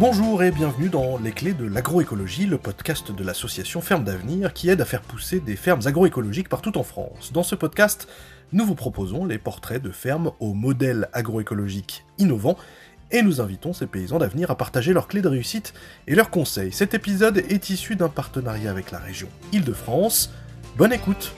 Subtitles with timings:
[0.00, 4.68] Bonjour et bienvenue dans Les Clés de l'agroécologie, le podcast de l'association Ferme d'Avenir qui
[4.70, 7.32] aide à faire pousser des fermes agroécologiques partout en France.
[7.32, 8.06] Dans ce podcast,
[8.52, 12.56] nous vous proposons les portraits de fermes au modèle agroécologique innovant
[13.10, 15.74] et nous invitons ces paysans d'avenir à partager leurs clés de réussite
[16.06, 16.70] et leurs conseils.
[16.70, 20.30] Cet épisode est issu d'un partenariat avec la région Île-de-France.
[20.76, 21.34] Bonne écoute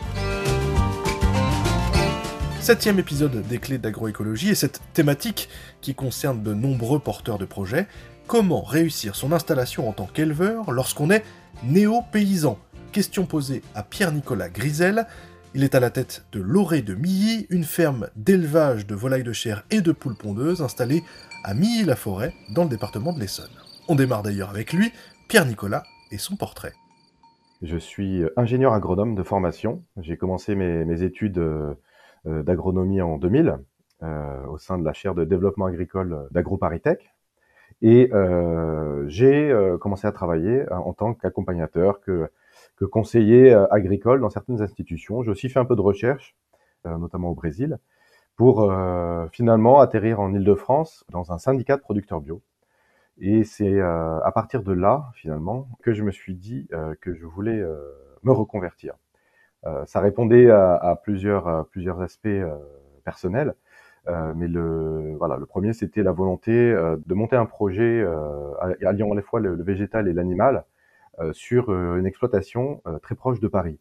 [2.60, 5.48] Septième épisode des clés d'agroécologie et cette thématique
[5.80, 7.88] qui concerne de nombreux porteurs de projets,
[8.30, 11.24] comment réussir son installation en tant qu'éleveur lorsqu'on est
[11.64, 12.60] néo-paysan
[12.92, 15.08] Question posée à Pierre-Nicolas Grisel,
[15.52, 19.32] il est à la tête de l'Orée de Milly, une ferme d'élevage de volailles de
[19.32, 21.02] chair et de poules pondeuses installée
[21.42, 23.50] à Milly-la-Forêt, dans le département de l'Essonne.
[23.88, 24.92] On démarre d'ailleurs avec lui,
[25.26, 26.74] Pierre-Nicolas, et son portrait.
[27.62, 29.82] Je suis ingénieur agronome de formation.
[29.96, 31.74] J'ai commencé mes, études euh,
[32.26, 33.58] euh, d'agronomie en 2000
[34.04, 37.10] euh, au sein de la chaire de développement agricole d'AgroParisTech.
[37.82, 38.10] Et
[39.06, 42.30] j'ai commencé à travailler en tant qu'accompagnateur, que
[42.80, 45.22] que conseiller euh, agricole dans certaines institutions.
[45.22, 46.34] J'ai aussi fait un peu de recherche,
[46.86, 47.78] euh, notamment au Brésil,
[48.36, 52.40] pour euh, finalement atterrir en Ile-de-France dans un syndicat de producteurs bio.
[53.22, 56.70] Et c'est à partir de là, finalement, que je me suis dit
[57.02, 57.62] que je voulais
[58.22, 58.94] me reconvertir.
[59.84, 62.40] ça répondait à, plusieurs, plusieurs aspects
[63.04, 63.56] personnels.
[64.06, 68.04] Mais le voilà, le premier c'était la volonté de monter un projet
[68.82, 70.64] alliant à la fois le végétal et l'animal,
[71.20, 73.78] euh, sur euh, une exploitation euh, très proche de Paris.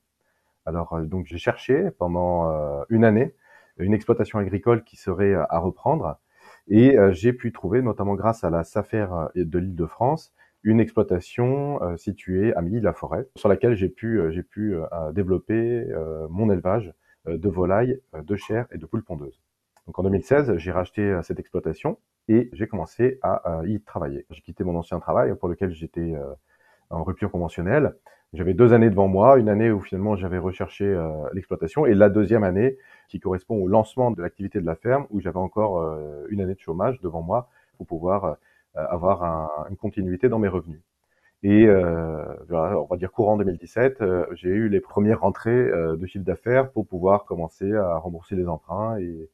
[0.66, 3.34] Alors donc j'ai cherché pendant une année
[3.78, 6.20] une exploitation agricole qui serait à reprendre
[6.68, 12.62] et j'ai pu trouver, notamment grâce à la SAFER de l'Île-de-France, une exploitation située à
[12.62, 14.76] Milly-la-Forêt, sur laquelle j'ai pu, j'ai pu
[15.14, 15.88] développer
[16.30, 16.94] mon élevage
[17.26, 19.42] de volailles, de chair et de poules pondeuses.
[19.90, 24.28] Donc en 2016, j'ai racheté cette exploitation et j'ai commencé à, y travailler.
[24.30, 26.14] J'ai quitté mon ancien travail pour lequel j'étais
[26.92, 27.96] en rupture conventionnelle.
[28.34, 32.10] J'avais deux années devant moi, une année où finalement j'avais recherché euh, l'exploitation et la
[32.10, 36.28] deuxième année qui correspond au lancement de l'activité de la ferme où j'avais encore euh,
[36.30, 38.34] une année de chômage devant moi pour pouvoir euh,
[38.76, 40.82] avoir un, une continuité dans mes revenus.
[41.42, 46.86] Et on va dire courant 2017, j'ai eu les premières rentrées de chiffre d'affaires pour
[46.86, 49.30] pouvoir commencer à rembourser les emprunts et,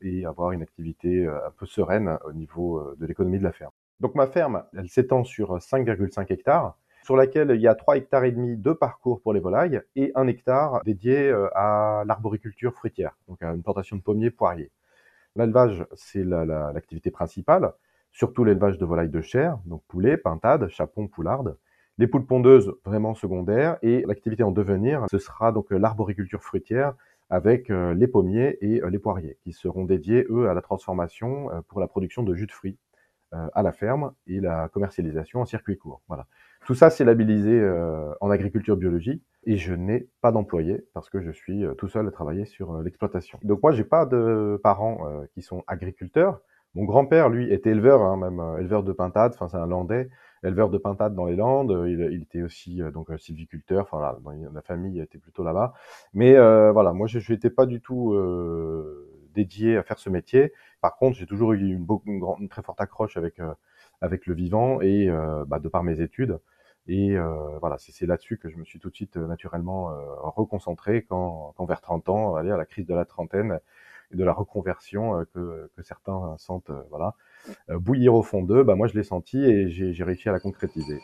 [0.00, 3.72] et avoir une activité un peu sereine au niveau de l'économie de la ferme.
[4.00, 6.76] Donc ma ferme, elle s'étend sur 5,5 hectares
[7.06, 10.10] sur laquelle il y a 3 hectares et demi de parcours pour les volailles et
[10.16, 14.72] un hectare dédié euh, à l'arboriculture fruitière, donc à une plantation de pommiers poiriers.
[15.36, 17.72] L'élevage, c'est l'activité principale,
[18.10, 21.56] surtout l'élevage de volailles de chair, donc poulet, pintade, chapon, poularde.
[21.98, 26.94] Les poules pondeuses, vraiment secondaires, et l'activité en devenir, ce sera donc l'arboriculture fruitière
[27.30, 31.48] avec euh, les pommiers et euh, les poiriers, qui seront dédiés, eux, à la transformation
[31.68, 32.78] pour la production de jus de fruits
[33.32, 36.00] à la ferme et la commercialisation en circuit court.
[36.08, 36.26] Voilà.
[36.66, 41.20] Tout ça, c'est labellisé euh, en agriculture biologique et je n'ai pas d'employé parce que
[41.20, 43.38] je suis euh, tout seul à travailler sur euh, l'exploitation.
[43.44, 44.98] Donc moi, j'ai pas de parents
[45.32, 46.40] qui sont agriculteurs.
[46.74, 49.32] Mon grand-père, lui, était éleveur, hein, même éleveur de pintade.
[49.34, 50.10] Enfin, c'est un Landais,
[50.44, 51.84] éleveur de pintade dans les Landes.
[51.86, 53.82] Il, il était aussi donc sylviculteur.
[53.82, 55.74] Enfin, voilà, dans la famille était plutôt là-bas.
[56.14, 58.14] Mais voilà, moi, je n'étais pas du tout
[59.34, 60.52] dédié à faire ce métier.
[60.80, 63.40] Par contre, j'ai toujours eu une, grande, une, très forte accroche avec
[64.00, 65.08] avec le vivant et
[65.46, 66.38] bah, de par mes études.
[66.88, 69.96] Et euh, voilà, c'est là-dessus que je me suis tout de suite euh, naturellement euh,
[70.20, 73.58] reconcentré quand, quand, vers 30 ans, allez, à la crise de la trentaine
[74.12, 77.14] et de la reconversion que, que certains sentent voilà,
[77.68, 80.98] bouillir au fond d'eux, bah moi je l'ai senti et j'ai réussi à la concrétiser.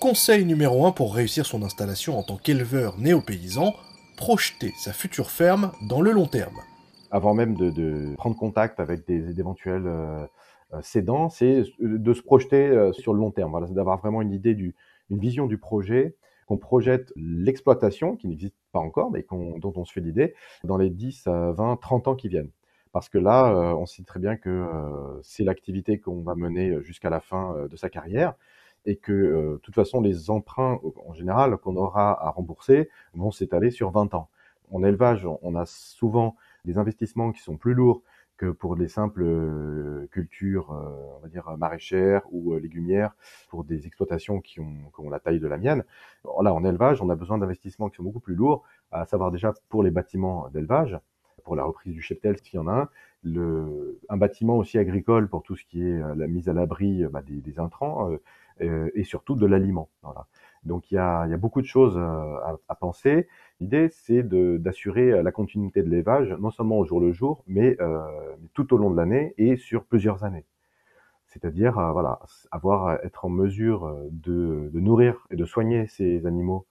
[0.00, 3.74] Conseil numéro 1 pour réussir son installation en tant qu'éleveur néo-paysan,
[4.16, 6.56] projeter sa future ferme dans le long terme.
[7.10, 10.26] Avant même de, de prendre contact avec des éventuels euh,
[10.82, 14.74] cédants, c'est de se projeter sur le long terme, voilà, d'avoir vraiment une idée du,
[15.10, 16.14] une vision du projet,
[16.48, 20.88] qu'on projette l'exploitation, qui n'existe pas encore, mais dont on se fait l'idée, dans les
[20.88, 22.50] 10 à 20, 30 ans qui viennent.
[22.90, 26.82] Parce que là, euh, on sait très bien que euh, c'est l'activité qu'on va mener
[26.82, 28.32] jusqu'à la fin euh, de sa carrière
[28.86, 33.70] et que, de toute façon, les emprunts, en général, qu'on aura à rembourser vont s'étaler
[33.70, 34.30] sur 20 ans.
[34.70, 38.02] En élevage, on a souvent des investissements qui sont plus lourds
[38.38, 39.24] que pour les simples
[39.98, 43.14] euh, cultures, euh, on va dire maraîchères ou euh, légumières,
[43.48, 45.84] pour des exploitations qui ont, qui ont la taille de la mienne.
[46.42, 49.52] Là, en élevage, on a besoin d'investissements qui sont beaucoup plus lourds, à savoir déjà
[49.68, 50.98] pour les bâtiments d'élevage,
[51.44, 52.88] pour la reprise du cheptel, s'il y en a un,
[53.22, 57.22] le, un bâtiment aussi agricole pour tout ce qui est la mise à l'abri bah,
[57.22, 58.10] des, intrants
[58.60, 59.88] euh, et surtout de l'aliment.
[60.02, 60.26] Voilà.
[60.64, 63.28] Donc il y a, y a beaucoup de choses à penser.
[63.60, 68.00] L'idée, c'est d'assurer la continuité de l'élevage, non seulement au jour le jour, mais, euh,
[68.54, 70.46] tout au long de l'année et sur plusieurs années.
[71.26, 72.20] c'est-à-dire voilà,
[72.50, 76.66] avoir être en mesure de, de, nourrir et de soigner ces animaux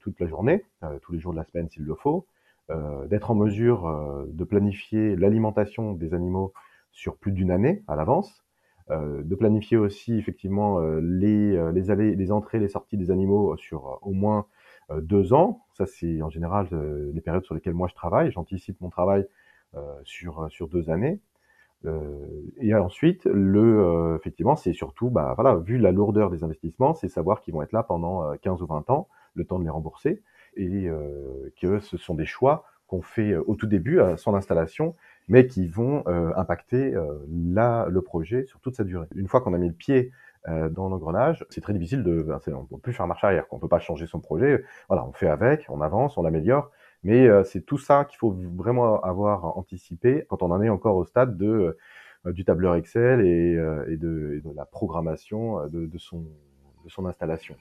[0.00, 0.64] toute la journée,
[1.02, 2.26] tous les jours de la semaine s'il le faut,
[3.06, 6.52] d'être en mesure de planifier l'alimentation des animaux
[6.92, 8.46] sur plus d'une année à l'avance,
[8.92, 13.10] euh, de planifier aussi effectivement euh, les, euh, les, allées, les entrées, les sorties des
[13.10, 14.46] animaux sur au moins
[15.00, 15.64] deux ans.
[15.74, 16.68] Ça, c'est en général
[17.12, 18.30] les périodes sur lesquelles moi je travaille.
[18.30, 19.26] J'anticipe mon travail
[20.04, 21.20] sur, sur deux années.
[22.58, 27.40] et ensuite, le, effectivement, c'est surtout, bah, voilà, vu la lourdeur des investissements, c'est savoir
[27.40, 30.22] qu'ils vont être là pendant 15 ou 20 ans, le temps de les rembourser,
[30.56, 30.88] et
[31.60, 34.94] que ce sont des choix qu'on fait au tout début à son installation
[35.28, 39.06] mais qui vont euh, impacter euh, la, le projet sur toute sa durée.
[39.14, 40.10] Une fois qu'on a mis le pied euh,
[40.46, 43.68] dans l'engrenage, c'est très difficile de, ben, on peut plus faire marche arrière, on peut
[43.68, 44.64] pas changer son projet.
[44.88, 46.70] Voilà, on fait avec, on avance, on l'améliore,
[47.02, 51.04] mais c'est tout ça qu'il faut vraiment avoir anticipé quand on en est encore au
[51.04, 51.76] stade de
[52.26, 53.52] du tableur Excel et,
[53.88, 56.20] et, de, et de, la programmation de, de, son,
[56.84, 57.54] de son installation.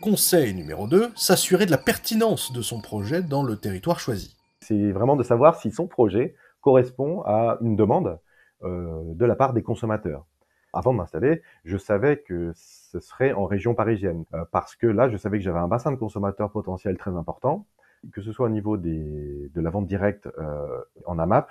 [0.00, 4.34] Conseil numéro 2, s'assurer de la pertinence de son projet dans le territoire choisi.
[4.60, 8.18] C'est vraiment de savoir si son projet correspond à une demande
[8.62, 10.24] euh, de la part des consommateurs.
[10.72, 15.08] Avant de m'installer, je savais que ce serait en région parisienne, euh, parce que là,
[15.08, 17.66] je savais que j'avais un bassin de consommateurs potentiels très important,
[18.12, 21.50] que ce soit au niveau des, de la vente directe euh, en AMAP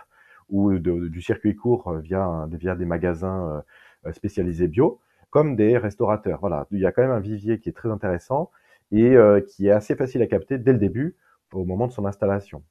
[0.49, 3.63] ou du circuit court via, via des magasins
[4.13, 4.99] spécialisés bio,
[5.29, 6.39] comme des restaurateurs.
[6.39, 8.49] Voilà, il y a quand même un vivier qui est très intéressant
[8.91, 9.15] et
[9.47, 11.15] qui est assez facile à capter dès le début
[11.53, 12.63] au moment de son installation.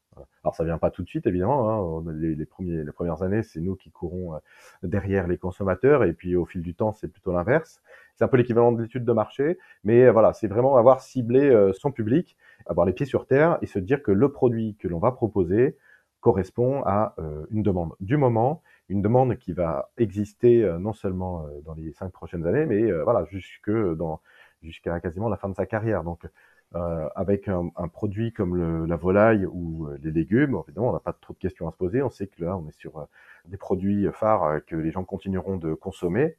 [0.43, 2.01] Alors ça vient pas tout de suite évidemment.
[2.01, 2.05] Hein.
[2.15, 4.39] Les, les, premiers, les premières années, c'est nous qui courons euh,
[4.83, 7.81] derrière les consommateurs, et puis au fil du temps, c'est plutôt l'inverse.
[8.17, 11.49] C'est un peu l'équivalent de l'étude de marché, mais euh, voilà, c'est vraiment avoir ciblé
[11.51, 12.37] euh, son public,
[12.67, 15.77] avoir les pieds sur terre et se dire que le produit que l'on va proposer
[16.21, 17.15] correspond à
[17.53, 22.45] une demande du moment, une demande qui va exister non seulement dans les cinq prochaines
[22.45, 24.21] années, mais voilà jusque dans
[24.61, 26.03] jusqu'à quasiment la fin de sa carrière.
[26.03, 26.27] Donc
[26.75, 30.93] euh, avec un, un, produit comme le, la volaille ou euh, les légumes, évidemment, on
[30.93, 32.03] n'a pas trop de questions à se poser.
[32.03, 33.05] On sait que là, on est sur euh,
[33.47, 36.37] des produits phares que les gens continueront de consommer.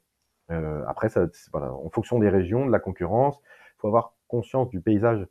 [0.87, 4.81] après, ça, voilà, en fonction des régions, de la concurrence, il faut avoir conscience du
[4.81, 5.25] paysage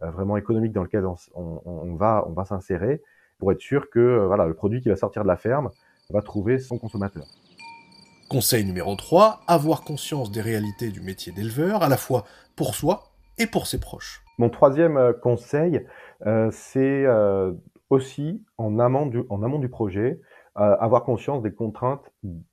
[0.00, 1.04] vraiment économique dans lequel
[1.34, 3.02] on va, on va s'insérer
[3.38, 5.70] pour être sûr que voilà, le produit qui va sortir de la ferme
[6.10, 7.26] va trouver son consommateur.
[8.28, 12.24] Conseil numéro 3, avoir conscience des réalités du métier d'éleveur, à la fois
[12.56, 14.22] pour soi et pour ses proches.
[14.40, 15.86] Mon troisième euh, conseil,
[16.24, 17.52] euh, c'est euh,
[17.90, 20.18] aussi en amont du, projet,
[20.54, 22.10] avoir conscience des contraintes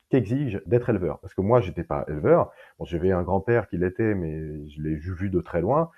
[0.09, 1.19] qu'exige d'être éleveur.
[1.19, 2.51] Parce que moi, j'étais pas éleveur.
[2.77, 5.89] Bon, j'avais un grand-père qui l'était, mais je l'ai vu de très loin.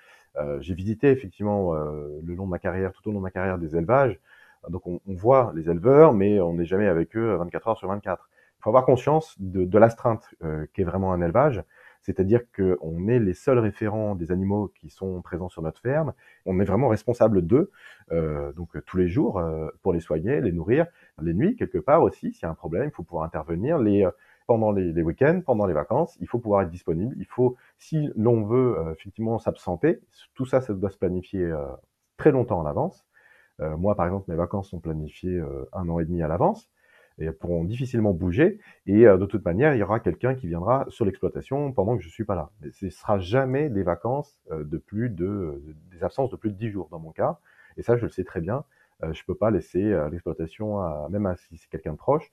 [0.60, 3.74] j'ai visité effectivement le long de ma carrière, tout au long de ma carrière, des
[3.76, 4.20] élevages.
[4.68, 7.88] Donc on, on voit les éleveurs, mais on n'est jamais avec eux 24 heures sur
[7.88, 8.28] 24.
[8.58, 10.34] Il faut avoir conscience de, de l'astreinte
[10.74, 11.64] qu'est vraiment un élevage
[12.02, 16.12] c'est-à-dire qu'on est les seuls référents des animaux qui sont présents sur notre ferme.
[16.46, 17.70] On est vraiment responsable d'eux,
[18.12, 20.86] euh, donc tous les jours, euh, pour les soigner, les nourrir,
[21.20, 22.32] les nuits quelque part aussi.
[22.32, 23.78] S'il y a un problème, il faut pouvoir intervenir.
[23.78, 24.10] Euh,
[24.46, 27.14] pendant les, week-ends, pendant les vacances, il faut pouvoir être disponible.
[27.20, 30.00] Il faut, si l'on veut effectivement s'absenter,
[30.34, 31.54] tout ça, ça doit se planifier
[32.16, 33.06] très longtemps en avance.
[33.60, 35.40] moi, par exemple, mes vacances sont planifiées
[35.72, 36.68] un an et demi à l'avance
[37.20, 38.58] et pourront difficilement bouger.
[38.86, 42.02] Et euh, de toute manière, il y aura quelqu'un qui viendra sur l'exploitation pendant que
[42.02, 42.50] je suis pas là.
[42.60, 46.56] Mais ce sera jamais des vacances euh, de plus de, des absences de plus de
[46.56, 47.38] 10 jours dans mon cas.
[47.76, 48.64] Et ça, je le sais très bien.
[49.02, 52.30] Euh, je peux pas laisser l'exploitation, même si c'est quelqu'un de proche,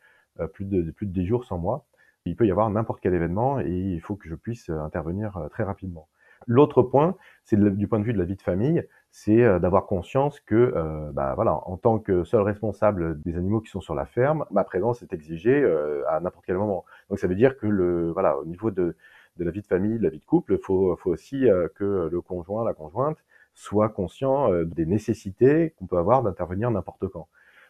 [0.53, 1.85] plus de plus de 10 jours sans moi.
[2.25, 5.63] Il peut y avoir n'importe quel événement et il faut que je puisse intervenir très
[5.63, 6.09] rapidement.
[6.45, 8.85] L'autre point, c'est du point de vue de la vie de famille,
[9.19, 13.62] c'est euh, d'avoir conscience que, euh, bah, voilà, en tant que seul responsable des animaux
[13.62, 16.86] qui sont sur la ferme, ma présence est exigée euh, à n'importe quel moment.
[17.09, 18.95] Donc ça veut dire que le, voilà, au niveau de,
[19.38, 22.09] de la vie de famille, de la vie de couple, il faut, faut aussi que
[22.12, 23.17] le conjoint, la conjointe,
[23.55, 27.27] soit conscient des nécessités qu'on peut avoir d'intervenir n'importe quand,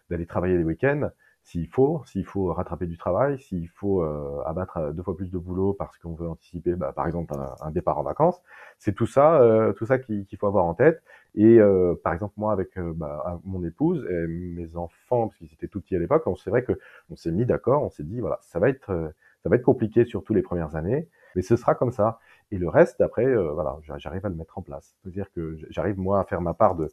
[0.10, 1.10] d'aller travailler les week-ends,
[1.48, 5.32] s'il faut, s'il faut rattraper du travail, s'il faut euh, abattre euh, deux fois plus
[5.32, 8.42] de boulot parce qu'on veut anticiper, bah, par exemple, un, départ en vacances,
[8.80, 11.02] c'est tout ça, euh, tout ça qu'il faut avoir en tête.
[11.36, 11.60] Et
[12.04, 15.96] par exemple, moi, avec bah, mon épouse et mes enfants, parce qu'ils étaient tout petits
[15.96, 16.74] à l'époque, c'est vrai que
[17.12, 19.14] on s'est mis d'accord, on s'est dit voilà, ça va être,
[19.44, 22.20] ça va être compliqué surtout les premières années, mais ce sera comme ça.
[22.50, 24.96] Et le reste, après, voilà, j'arrive à le mettre en place.
[25.04, 26.90] C'est-à-dire que j'arrive moi à faire ma part de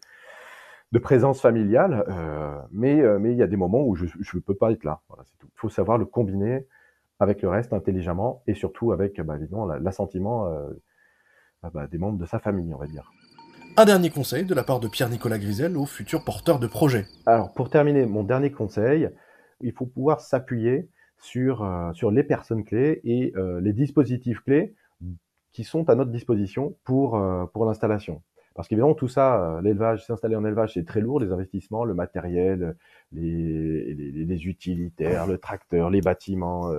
[0.94, 4.40] de présence familiale, euh, mais euh, mais il y a des moments où je ne
[4.40, 5.00] peux pas être là.
[5.08, 5.48] Voilà, c'est tout.
[5.48, 6.68] Il faut savoir le combiner
[7.18, 10.70] avec le reste intelligemment et surtout avec bah, évidemment l'assentiment euh,
[11.64, 13.10] bah, bah, des membres de sa famille, on va dire.
[13.76, 17.06] Un dernier conseil de la part de Pierre-Nicolas Grisel aux futurs porteurs de projets.
[17.26, 19.10] Alors pour terminer, mon dernier conseil,
[19.60, 24.76] il faut pouvoir s'appuyer sur, sur les personnes clés et les dispositifs clés
[25.52, 27.20] qui sont à notre disposition pour,
[27.52, 28.22] pour l'installation.
[28.54, 32.76] Parce qu'évidemment, tout ça, l'élevage, s'installer en élevage, c'est très lourd, les investissements, le matériel,
[33.12, 36.70] les, les, les utilitaires, le tracteur, les bâtiments.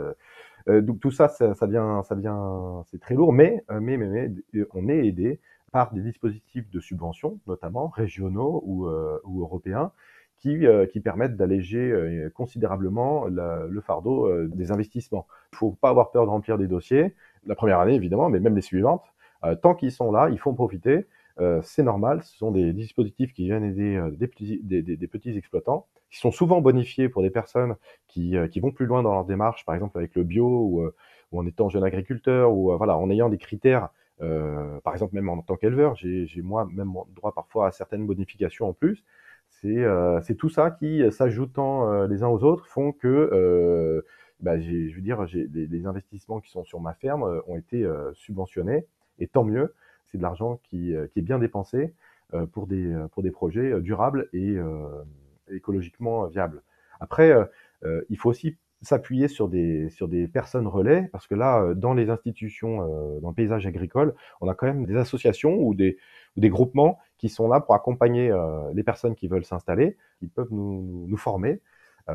[0.68, 4.66] donc tout ça, ça, ça vient, ça vient, c'est très lourd, mais, mais, mais, mais,
[4.74, 5.40] on est aidé
[5.76, 9.92] par des dispositifs de subvention, notamment régionaux ou, euh, ou européens,
[10.40, 15.28] qui, euh, qui permettent d'alléger euh, considérablement le fardeau des investissements.
[15.52, 17.14] Il faut pas avoir peur de remplir des dossiers,
[17.46, 19.04] la première année évidemment, mais même les suivantes.
[19.62, 21.08] tant qu'ils sont là, il faut en profiter.
[21.64, 25.88] C'est normal, ce sont des dispositifs qui viennent aider des, petits, des, des, petits exploitants,
[26.10, 27.76] qui sont souvent bonifiés pour des personnes
[28.08, 30.90] qui, qui vont plus loin dans leur démarche, par exemple avec le bio ou,
[31.32, 33.90] ou en étant jeune agriculteur, ou voilà, en ayant des critères
[34.22, 38.70] euh, par exemple, même en tant qu'éleveur, j'ai moi même droit parfois à certaines bonifications
[38.70, 39.04] en plus.
[39.50, 44.02] C'est euh, tout ça qui, s'ajoutant euh, les uns aux autres, font que, euh,
[44.40, 47.84] bah, je veux dire, les, les, investissements qui sont sur ma ferme euh, ont été
[47.84, 48.86] euh, subventionnés,
[49.20, 49.74] et tant mieux.
[50.08, 51.94] C'est de l'argent qui, qui, est bien dépensé
[52.52, 54.56] pour des pour des projets durables et
[55.50, 56.62] écologiquement viables.
[57.00, 57.34] Après,
[58.10, 61.94] il faut aussi s'appuyer sur des, sur des personnes relais, parce que là, euh, dans
[61.94, 65.98] les institutions, euh, dans le paysage agricole, on a quand même des associations ou des,
[66.38, 70.28] ou des groupements qui sont là pour accompagner euh, les personnes qui veulent s'installer, qui
[70.28, 71.62] peuvent nous, nous, former.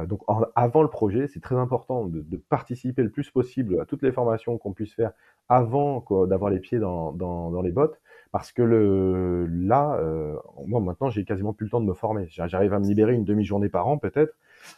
[0.06, 0.20] donc
[0.54, 4.56] avant le projet, c'est très important de, participer le plus possible à toutes les formations
[4.58, 5.12] qu'on puisse faire
[5.50, 8.00] avant d'avoir les pieds dans, dans, dans, les bottes,
[8.32, 10.00] parce que le, là,
[10.66, 12.26] moi maintenant, j'ai quasiment plus le temps de me former.
[12.30, 14.34] J'arrive à me libérer une demi-journée par an peut-être,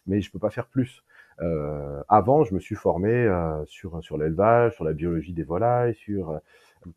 [0.06, 1.04] mais je peux pas faire plus.
[1.40, 5.94] Euh, avant, je me suis formé euh, sur, sur l'élevage, sur la biologie des volailles,
[5.94, 6.38] sur euh,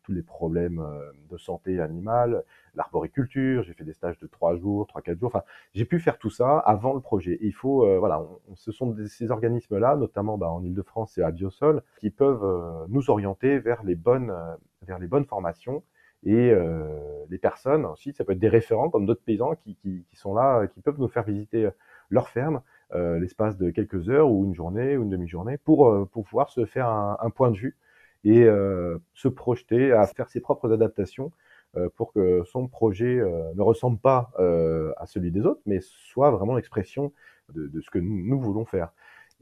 [0.02, 0.84] tous les problèmes
[1.30, 5.28] de santé animale, l'arboriculture, j'ai fait des stages de trois jours, trois, quatre jours.
[5.28, 5.42] Enfin,
[5.74, 7.38] j'ai pu faire tout ça avant le projet.
[7.40, 8.22] il faut, voilà,
[8.54, 13.58] ce sont ces organismes-là, notamment bah, en Ile-de-France et à Biosol, qui peuvent nous orienter
[13.58, 14.32] vers les bonnes,
[14.82, 15.82] vers les bonnes formations.
[16.24, 16.52] Et
[17.28, 20.80] les personnes aussi, ça peut être des référents comme d'autres paysans qui, sont là, qui
[20.80, 21.68] peuvent nous faire visiter
[22.10, 22.62] leur ferme
[22.94, 26.50] euh, l'espace de quelques heures ou une journée ou une demi-journée pour, euh, pour pouvoir
[26.50, 27.76] se faire un point de vue
[28.24, 31.32] et euh, se projeter à faire ses propres adaptations
[31.94, 33.20] pour que son projet
[33.54, 34.30] ne ressemble pas
[34.96, 37.12] à celui des autres, mais soit vraiment l'expression
[37.52, 38.92] de, de, ce que nous, voulons faire.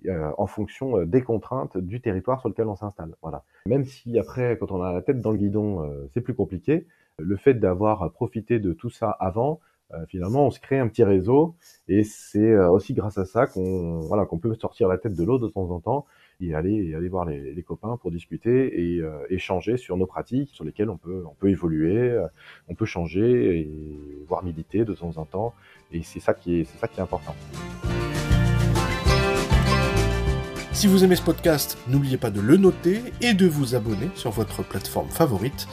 [0.06, 3.14] Euh, en fonction des contraintes du territoire sur lequel on s'installe.
[3.22, 3.44] Voilà.
[3.66, 6.88] Même si après, quand on a la tête dans le guidon, euh, c'est plus compliqué,
[7.18, 9.60] le fait d'avoir profité de tout ça avant
[9.92, 11.56] euh, finalement, on se crée un petit réseau
[11.88, 15.24] et c'est euh, aussi grâce à ça qu'on voilà, qu'on peut sortir la tête de
[15.24, 16.06] l'eau de temps en temps
[16.40, 20.90] et aller, voir les, copains pour discuter et euh, échanger sur nos pratiques sur lesquelles
[20.90, 22.20] on peut, évoluer,
[22.68, 25.54] on peut changer et voir militer de temps en temps.
[25.92, 27.34] Et c'est ça qui est important.
[30.74, 34.32] Si vous aimez ce podcast, n'oubliez pas de le noter et de vous abonner sur
[34.32, 35.68] votre plateforme favorite.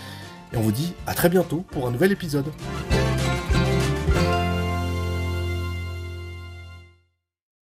[0.54, 2.46] Et on vous dit à très bientôt pour un nouvel épisode.